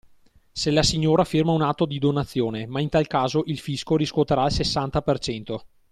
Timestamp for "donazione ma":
1.99-2.81